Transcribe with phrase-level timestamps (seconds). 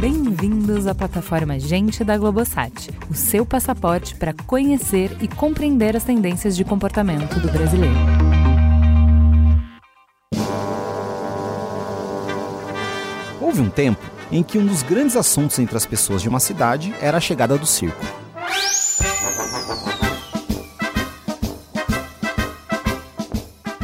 [0.00, 6.56] Bem-vindos à plataforma Gente da Globosat, o seu passaporte para conhecer e compreender as tendências
[6.56, 7.94] de comportamento do brasileiro.
[13.40, 16.94] Houve um tempo em que um dos grandes assuntos entre as pessoas de uma cidade
[17.00, 18.21] era a chegada do circo.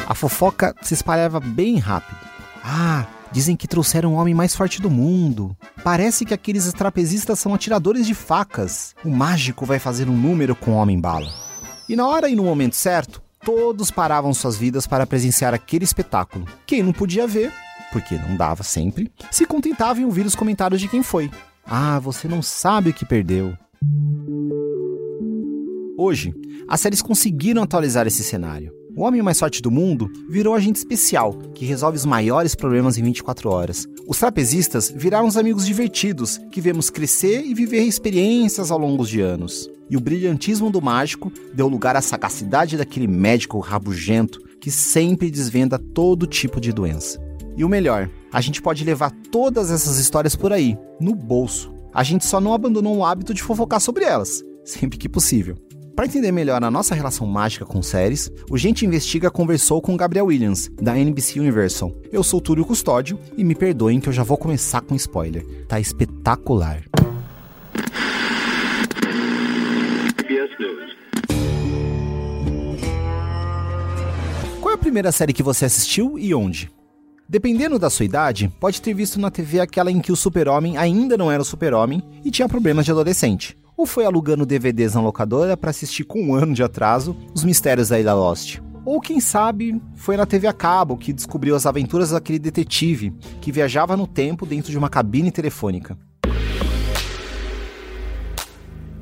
[0.09, 2.19] A fofoca se espalhava bem rápido.
[2.65, 5.55] Ah, dizem que trouxeram o homem mais forte do mundo.
[5.85, 8.95] Parece que aqueles trapezistas são atiradores de facas.
[9.05, 11.29] O mágico vai fazer um número com o homem-bala.
[11.87, 16.47] E na hora e no momento certo, todos paravam suas vidas para presenciar aquele espetáculo.
[16.65, 17.52] Quem não podia ver,
[17.93, 21.30] porque não dava sempre, se contentava em ouvir os comentários de quem foi.
[21.66, 23.52] Ah, você não sabe o que perdeu.
[25.99, 26.33] Hoje,
[26.66, 28.73] as séries conseguiram atualizar esse cenário.
[28.98, 33.02] O homem mais forte do mundo virou agente especial que resolve os maiores problemas em
[33.04, 33.87] 24 horas.
[34.09, 39.21] Os trapezistas viraram os amigos divertidos que vemos crescer e viver experiências ao longo de
[39.21, 39.71] anos.
[39.88, 45.79] E o brilhantismo do mágico deu lugar à sagacidade daquele médico rabugento que sempre desvenda
[45.79, 47.21] todo tipo de doença.
[47.57, 51.73] E o melhor, a gente pode levar todas essas histórias por aí, no bolso.
[51.95, 55.57] A gente só não abandonou o hábito de fofocar sobre elas, sempre que possível.
[55.99, 60.27] Para entender melhor a nossa relação mágica com séries, o Gente Investiga conversou com Gabriel
[60.27, 61.93] Williams, da NBC Universal.
[62.13, 65.44] Eu sou Túlio Custódio e me perdoem que eu já vou começar com spoiler.
[65.66, 66.84] Tá espetacular.
[74.60, 76.71] Qual é a primeira série que você assistiu e onde?
[77.28, 81.16] Dependendo da sua idade, pode ter visto na TV aquela em que o super-homem ainda
[81.16, 85.56] não era o super-homem e tinha problemas de adolescente ou foi alugando DVDs na locadora
[85.56, 88.59] para assistir com um ano de atraso Os Mistérios da Ilha Lost.
[88.84, 93.53] Ou quem sabe foi na TV a cabo que descobriu as aventuras daquele detetive que
[93.53, 95.97] viajava no tempo dentro de uma cabine telefônica.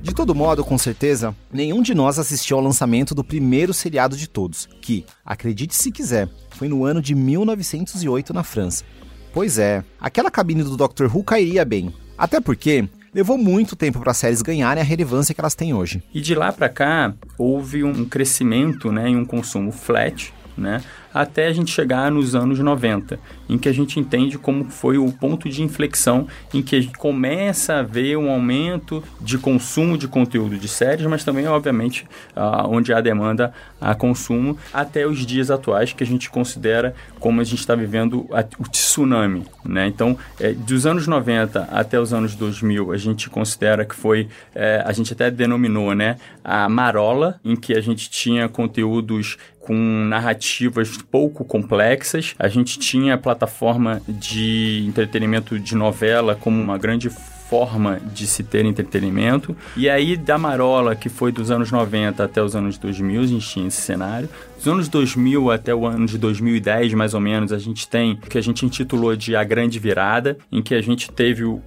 [0.03, 4.29] De todo modo, com certeza, nenhum de nós assistiu ao lançamento do primeiro seriado de
[4.29, 8.85] todos, que, acredite se quiser, foi no ano de 1908 na França.
[9.33, 11.07] Pois é, aquela cabine do Dr.
[11.13, 11.93] Who cairia bem.
[12.17, 16.03] Até porque levou muito tempo para as séries ganharem a relevância que elas têm hoje.
[16.13, 20.83] E de lá para cá, houve um crescimento né, em um consumo flat, né,
[21.17, 23.19] até a gente chegar nos anos 90,
[23.49, 26.99] em que a gente entende como foi o ponto de inflexão em que a gente
[26.99, 32.05] começa a ver um aumento de consumo de conteúdo de séries, mas também, obviamente,
[32.37, 33.51] uh, onde há demanda
[33.81, 38.27] a consumo, até os dias atuais que a gente considera como a gente está vivendo
[38.59, 39.45] o tsunami.
[39.65, 39.87] Né?
[39.87, 44.83] Então, é, dos anos 90 até os anos 2000, a gente considera que foi, é,
[44.85, 50.97] a gente até denominou né, a marola, em que a gente tinha conteúdos com narrativas
[51.11, 52.35] pouco complexas.
[52.39, 57.11] A gente tinha a plataforma de entretenimento de novela como uma grande
[57.49, 59.57] forma de se ter entretenimento.
[59.77, 63.49] E aí, da Marola, que foi dos anos 90 até os anos 2000, a gente
[63.49, 64.29] tinha esse cenário.
[64.57, 68.17] Dos anos 2000 até o ano de 2010, mais ou menos, a gente tem o
[68.17, 71.61] que a gente intitulou de A Grande Virada, em que a gente teve o,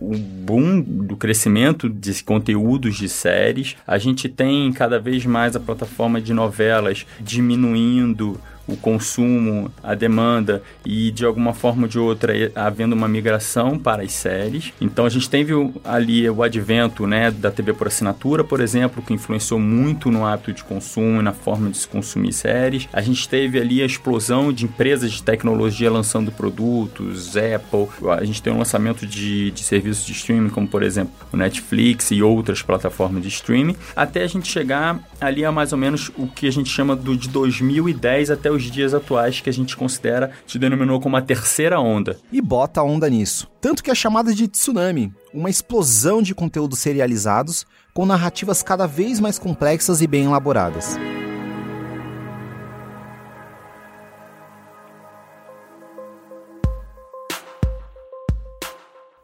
[0.49, 3.77] boom do crescimento de conteúdos de séries.
[3.87, 8.39] A gente tem cada vez mais a plataforma de novelas diminuindo
[8.69, 14.03] o consumo, a demanda e de alguma forma ou de outra havendo uma migração para
[14.03, 14.73] as séries.
[14.79, 15.53] Então a gente teve
[15.83, 20.53] ali o advento né, da TV por assinatura, por exemplo, que influenciou muito no hábito
[20.53, 22.87] de consumo e na forma de se consumir séries.
[22.93, 27.87] A gente teve ali a explosão de empresas de tecnologia lançando produtos, Apple.
[28.11, 32.11] A gente tem um lançamento de, de serviços de streaming, como por exemplo o Netflix
[32.11, 36.27] e outras plataformas de streaming, até a gente chegar ali a mais ou menos o
[36.27, 39.75] que a gente chama do de 2010 até os os dias atuais que a gente
[39.75, 42.17] considera, te denominou como a terceira onda.
[42.31, 43.49] E bota a onda nisso.
[43.59, 49.19] Tanto que é chamada de tsunami, uma explosão de conteúdos serializados com narrativas cada vez
[49.19, 50.97] mais complexas e bem elaboradas.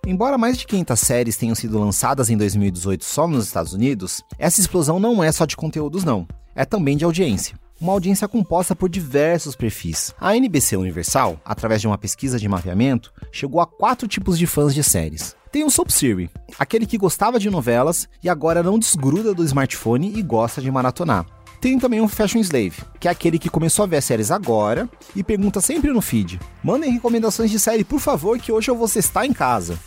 [0.08, 4.62] Embora mais de 500 séries tenham sido lançadas em 2018 só nos Estados Unidos, essa
[4.62, 8.90] explosão não é só de conteúdos não, é também de audiência uma audiência composta por
[8.90, 10.14] diversos perfis.
[10.20, 14.74] A NBC Universal, através de uma pesquisa de mapeamento, chegou a quatro tipos de fãs
[14.74, 15.36] de séries.
[15.52, 16.30] Tem o Soap Siri,
[16.60, 21.26] aquele que gostava de novelas e agora não desgruda do smartphone e gosta de maratonar.
[21.62, 25.24] Tem também o Fashion Slave, que é aquele que começou a ver séries agora e
[25.24, 29.26] pergunta sempre no feed: mandem recomendações de série, por favor, que hoje eu vou estar
[29.26, 29.80] em casa.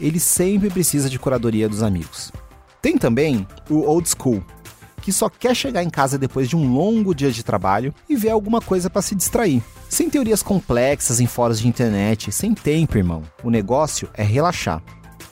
[0.00, 2.32] Ele sempre precisa de curadoria dos amigos.
[2.82, 4.44] Tem também o Old School,
[5.02, 8.30] que só quer chegar em casa depois de um longo dia de trabalho e ver
[8.30, 9.62] alguma coisa para se distrair.
[9.88, 13.22] Sem teorias complexas em fóruns de internet, sem tempo, irmão.
[13.42, 14.82] O negócio é relaxar.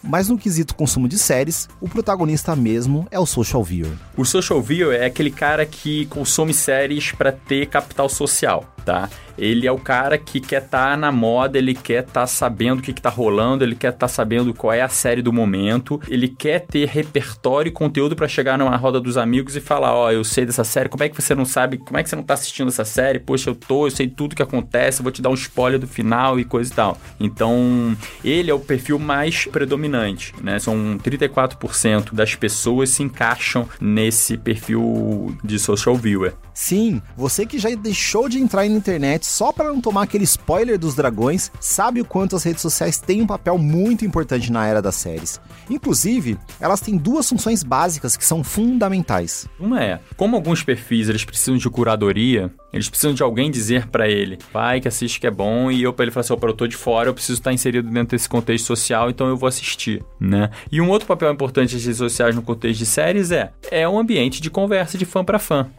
[0.02, 3.92] Mas no quesito consumo de séries, o protagonista mesmo é o social viewer.
[4.16, 9.10] O social viewer é aquele cara que consome séries para ter capital social, tá?
[9.40, 12.80] Ele é o cara que quer estar tá na moda, ele quer estar tá sabendo
[12.80, 15.98] o que, está rolando, ele quer estar tá sabendo qual é a série do momento,
[16.06, 20.06] ele quer ter repertório e conteúdo para chegar numa roda dos amigos e falar: Ó,
[20.06, 22.16] oh, eu sei dessa série, como é que você não sabe, como é que você
[22.16, 23.18] não está assistindo essa série?
[23.18, 26.38] Poxa, eu tô, eu sei tudo que acontece, vou te dar um spoiler do final
[26.38, 26.98] e coisa e tal.
[27.18, 30.58] Então, ele é o perfil mais predominante, né?
[30.58, 36.34] São 34% das pessoas se encaixam nesse perfil de social viewer.
[36.52, 40.78] Sim, você que já deixou de entrar na internet só para não tomar aquele spoiler
[40.78, 44.82] dos dragões, sabe o quanto as redes sociais têm um papel muito importante na era
[44.82, 45.40] das séries.
[45.70, 49.46] Inclusive, elas têm duas funções básicas que são fundamentais.
[49.58, 54.08] Uma é, como alguns perfis eles precisam de curadoria, eles precisam de alguém dizer para
[54.08, 56.66] ele, vai que assiste que é bom, e eu para ele falar assim, eu tô
[56.66, 60.50] de fora, eu preciso estar inserido dentro desse contexto social, então eu vou assistir, né?
[60.72, 63.98] E um outro papel importante das redes sociais no contexto de séries é, é um
[63.98, 65.70] ambiente de conversa de fã para fã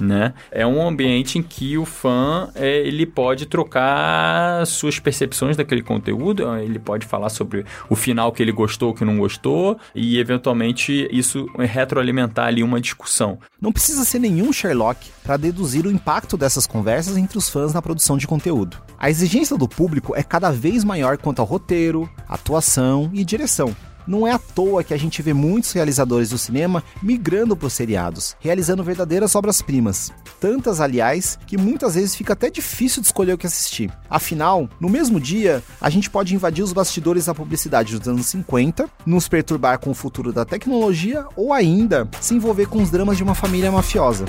[0.00, 0.34] né?
[0.50, 6.44] É um ambiente em que o fã é, ele pode trocar suas percepções daquele conteúdo,
[6.56, 11.46] ele pode falar sobre o final que ele gostou, que não gostou e eventualmente isso
[11.58, 13.38] retroalimentar ali uma discussão.
[13.60, 17.82] Não precisa ser nenhum Sherlock para deduzir o impacto dessas conversas entre os fãs na
[17.82, 18.76] produção de conteúdo.
[18.98, 23.74] A exigência do público é cada vez maior quanto ao roteiro, atuação e direção.
[24.06, 27.72] Não é à toa que a gente vê muitos realizadores do cinema migrando para os
[27.72, 30.12] seriados, realizando verdadeiras obras-primas.
[30.40, 33.90] Tantas, aliás, que muitas vezes fica até difícil de escolher o que assistir.
[34.08, 38.88] Afinal, no mesmo dia, a gente pode invadir os bastidores da publicidade dos anos 50,
[39.04, 43.22] nos perturbar com o futuro da tecnologia ou ainda se envolver com os dramas de
[43.22, 44.24] uma família mafiosa.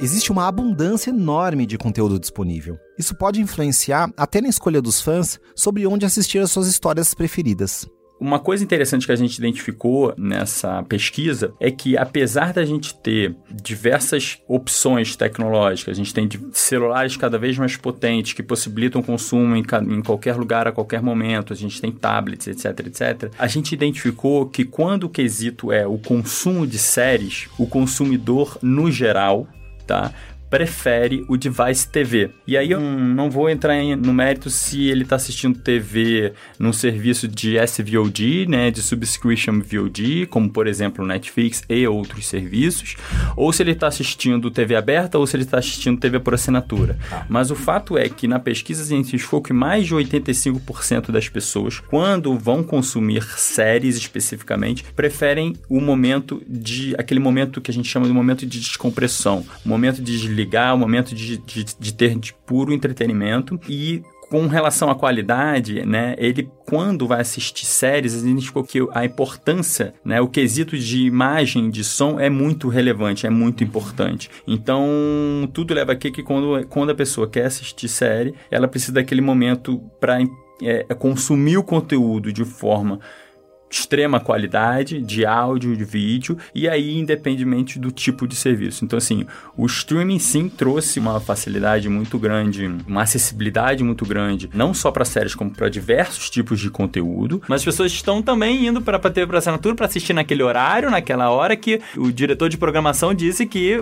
[0.00, 2.78] Existe uma abundância enorme de conteúdo disponível.
[2.98, 7.86] Isso pode influenciar até na escolha dos fãs sobre onde assistir as suas histórias preferidas.
[8.20, 13.34] Uma coisa interessante que a gente identificou nessa pesquisa é que, apesar da gente ter
[13.50, 19.64] diversas opções tecnológicas, a gente tem celulares cada vez mais potentes que possibilitam consumo em,
[19.88, 23.32] em qualquer lugar, a qualquer momento, a gente tem tablets, etc, etc.
[23.38, 28.90] A gente identificou que, quando o quesito é o consumo de séries, o consumidor, no
[28.90, 29.48] geral,
[29.90, 30.12] tá?
[30.50, 32.30] Prefere o device TV.
[32.46, 37.28] E aí eu não vou entrar no mérito se ele está assistindo TV num serviço
[37.28, 42.96] de SVOD, né, de subscription VOD, como por exemplo Netflix e outros serviços,
[43.36, 46.98] ou se ele está assistindo TV aberta ou se ele está assistindo TV por assinatura.
[47.10, 47.24] Ah.
[47.28, 52.36] Mas o fato é que na pesquisa científica que mais de 85% das pessoas, quando
[52.36, 58.12] vão consumir séries especificamente, preferem o momento de aquele momento que a gente chama de
[58.12, 63.60] momento de descompressão, momento de desligar, o momento de, de, de ter de puro entretenimento
[63.68, 68.78] e com relação à qualidade, né, ele quando vai assistir séries, a gente ficou que
[68.92, 74.30] a importância, né, o quesito de imagem, de som é muito relevante, é muito importante.
[74.46, 74.88] Então,
[75.52, 79.78] tudo leva aqui que quando, quando a pessoa quer assistir série, ela precisa daquele momento
[79.98, 80.18] para
[80.62, 83.00] é, consumir o conteúdo de forma
[83.70, 88.84] extrema qualidade de áudio, de vídeo, e aí independentemente do tipo de serviço.
[88.84, 94.74] Então, assim, o streaming sim trouxe uma facilidade muito grande, uma acessibilidade muito grande, não
[94.74, 98.82] só para séries, como para diversos tipos de conteúdo, mas as pessoas estão também indo
[98.82, 103.14] para ter para assinatura para assistir naquele horário, naquela hora que o diretor de programação
[103.14, 103.76] disse que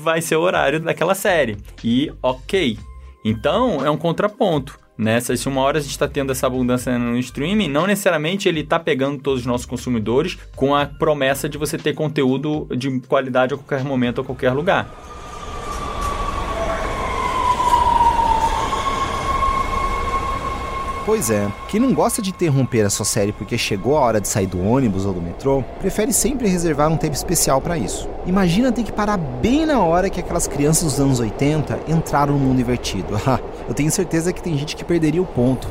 [0.00, 1.56] vai ser o horário daquela série.
[1.82, 2.78] E ok.
[3.24, 4.83] Então, é um contraponto.
[4.96, 5.20] Né?
[5.20, 8.78] Se uma hora a gente está tendo essa abundância no streaming, não necessariamente ele está
[8.78, 13.56] pegando todos os nossos consumidores com a promessa de você ter conteúdo de qualidade a
[13.56, 14.88] qualquer momento, a qualquer lugar.
[21.06, 24.26] Pois é, quem não gosta de interromper a sua série porque chegou a hora de
[24.26, 28.08] sair do ônibus ou do metrô, prefere sempre reservar um tempo especial para isso.
[28.24, 32.38] Imagina ter que parar bem na hora que aquelas crianças dos anos 80 entraram no
[32.38, 33.08] mundo invertido.
[33.66, 35.68] Eu tenho certeza que tem gente que perderia o ponto.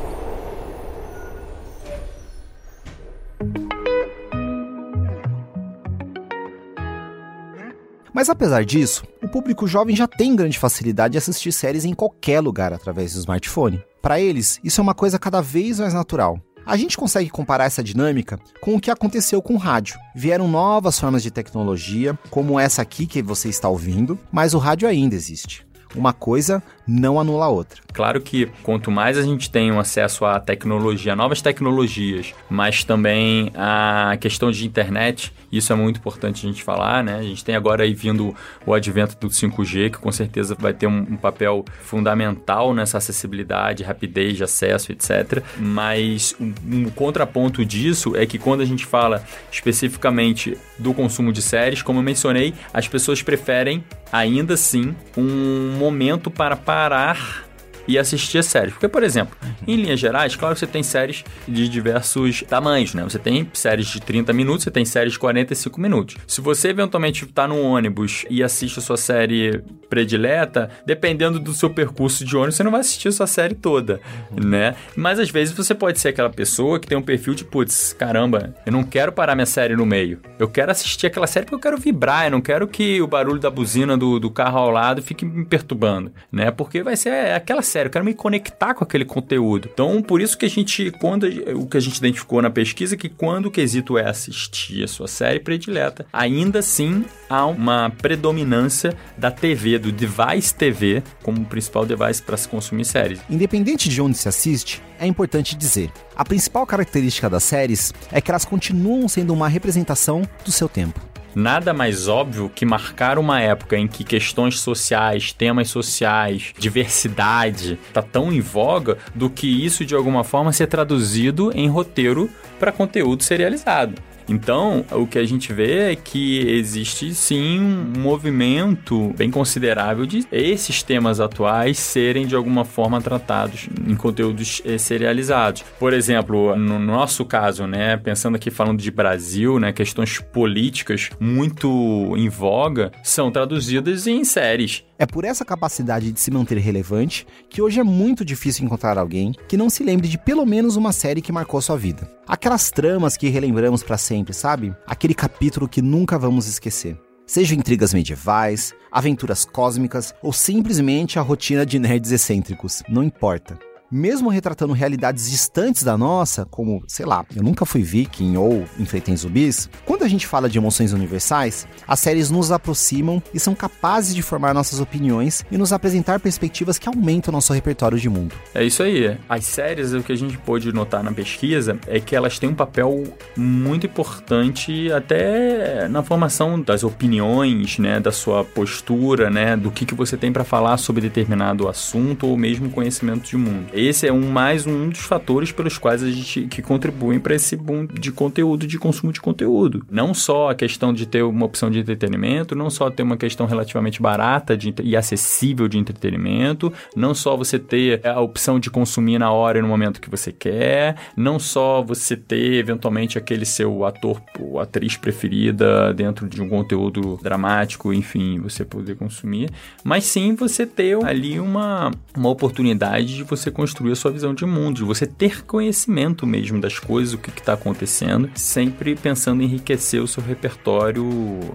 [8.12, 12.40] Mas apesar disso, o público jovem já tem grande facilidade de assistir séries em qualquer
[12.40, 13.82] lugar através do smartphone.
[14.00, 16.40] Para eles, isso é uma coisa cada vez mais natural.
[16.64, 19.98] A gente consegue comparar essa dinâmica com o que aconteceu com o rádio.
[20.14, 24.88] Vieram novas formas de tecnologia, como essa aqui que você está ouvindo, mas o rádio
[24.88, 25.66] ainda existe.
[25.94, 27.82] Uma coisa não anula a outra.
[27.92, 33.52] Claro que quanto mais a gente tem um acesso à tecnologia, novas tecnologias, mas também
[33.54, 37.16] a questão de internet, isso é muito importante a gente falar, né?
[37.16, 38.34] A gente tem agora aí vindo
[38.66, 43.84] o advento do 5G, que com certeza vai ter um, um papel fundamental nessa acessibilidade,
[43.84, 45.42] rapidez de acesso, etc.
[45.56, 49.22] Mas um, um contraponto disso é que quando a gente fala
[49.52, 56.30] especificamente do consumo de séries, como eu mencionei, as pessoas preferem ainda assim um momento
[56.30, 57.44] para parar
[57.86, 58.72] e assistir séries.
[58.72, 59.36] Porque, por exemplo,
[59.66, 63.02] em linhas gerais, claro que você tem séries de diversos tamanhos, né?
[63.04, 66.16] Você tem séries de 30 minutos, você tem séries de 45 minutos.
[66.26, 71.70] Se você eventualmente está no ônibus e assiste a sua série predileta, dependendo do seu
[71.70, 74.00] percurso de ônibus, você não vai assistir a sua série toda,
[74.32, 74.74] né?
[74.96, 78.54] Mas às vezes você pode ser aquela pessoa que tem um perfil de, putz, caramba,
[78.66, 80.20] eu não quero parar minha série no meio.
[80.38, 83.38] Eu quero assistir aquela série porque eu quero vibrar, eu não quero que o barulho
[83.38, 86.50] da buzina do, do carro ao lado fique me perturbando, né?
[86.50, 89.68] Porque vai ser aquela série, eu quero me conectar com aquele conteúdo.
[89.72, 91.26] Então, por isso que a gente, quando
[91.56, 94.88] o que a gente identificou na pesquisa, é que quando o quesito é assistir a
[94.88, 101.84] sua série predileta, ainda assim há uma predominância da TV, do device TV, como principal
[101.84, 103.20] device para se consumir séries.
[103.28, 108.30] Independente de onde se assiste, é importante dizer: a principal característica das séries é que
[108.30, 113.76] elas continuam sendo uma representação do seu tempo nada mais óbvio que marcar uma época
[113.76, 119.94] em que questões sociais, temas sociais, diversidade está tão em voga do que isso de
[119.94, 123.94] alguma forma ser traduzido em roteiro para conteúdo serializado.
[124.28, 130.26] Então, o que a gente vê é que existe sim um movimento bem considerável de
[130.32, 135.64] esses temas atuais serem de alguma forma tratados em conteúdos eh, serializados.
[135.78, 142.14] Por exemplo, no nosso caso, né, pensando aqui falando de Brasil, né, questões políticas muito
[142.16, 144.84] em voga são traduzidas em séries.
[144.96, 149.32] É por essa capacidade de se manter relevante que hoje é muito difícil encontrar alguém
[149.48, 152.08] que não se lembre de pelo menos uma série que marcou sua vida.
[152.28, 154.74] Aquelas tramas que relembramos para sempre, sabe?
[154.86, 156.96] Aquele capítulo que nunca vamos esquecer.
[157.26, 163.58] Sejam intrigas medievais, aventuras cósmicas ou simplesmente a rotina de nerds excêntricos, não importa
[163.90, 169.16] mesmo retratando realidades distantes da nossa, como, sei lá, eu nunca fui viking ou enfrentei
[169.16, 174.14] zumbis, quando a gente fala de emoções universais, as séries nos aproximam e são capazes
[174.14, 178.34] de formar nossas opiniões e nos apresentar perspectivas que aumentam nosso repertório de mundo.
[178.54, 179.16] É isso aí.
[179.28, 182.54] As séries, o que a gente pôde notar na pesquisa é que elas têm um
[182.54, 183.04] papel
[183.36, 189.94] muito importante até na formação das opiniões, né, da sua postura, né, do que, que
[189.94, 194.30] você tem para falar sobre determinado assunto ou mesmo conhecimento de mundo esse é um
[194.30, 198.66] mais um dos fatores pelos quais a gente que contribuem para esse boom de conteúdo,
[198.66, 199.84] de consumo de conteúdo.
[199.90, 203.46] Não só a questão de ter uma opção de entretenimento, não só ter uma questão
[203.46, 209.18] relativamente barata de, e acessível de entretenimento, não só você ter a opção de consumir
[209.18, 213.84] na hora e no momento que você quer, não só você ter eventualmente aquele seu
[213.84, 219.50] ator ou atriz preferida dentro de um conteúdo dramático, enfim, você poder consumir,
[219.82, 224.34] mas sim você ter ali uma, uma oportunidade de você construir construir a sua visão
[224.34, 229.42] de mundo, de você ter conhecimento mesmo das coisas, o que está acontecendo, sempre pensando
[229.42, 231.08] em enriquecer o seu repertório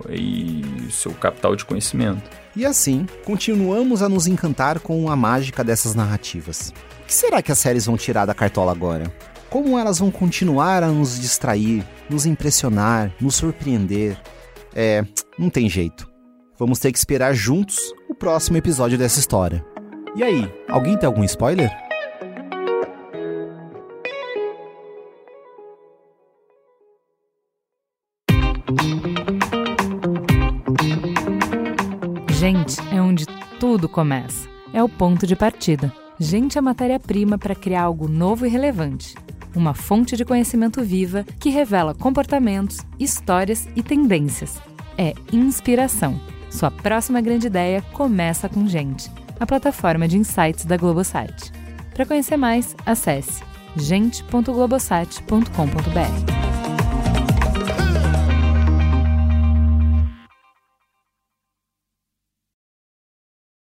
[0.09, 2.23] e seu capital de conhecimento.
[2.55, 6.73] E assim, continuamos a nos encantar com a mágica dessas narrativas.
[7.03, 9.13] O que será que as séries vão tirar da cartola agora?
[9.47, 14.19] Como elas vão continuar a nos distrair, nos impressionar, nos surpreender?
[14.73, 15.05] É,
[15.37, 16.09] não tem jeito.
[16.57, 17.77] Vamos ter que esperar juntos
[18.09, 19.63] o próximo episódio dessa história.
[20.15, 21.88] E aí, alguém tem algum spoiler?
[33.89, 34.48] Começa.
[34.74, 35.91] É o ponto de partida.
[36.19, 39.15] Gente é matéria-prima para criar algo novo e relevante.
[39.55, 44.62] Uma fonte de conhecimento viva que revela comportamentos, histórias e tendências.
[44.98, 46.19] É inspiração.
[46.50, 51.51] Sua próxima grande ideia começa com Gente, a plataforma de insights da Globosat.
[51.93, 53.43] Para conhecer mais, acesse
[53.75, 56.38] gente.globosat.com.br.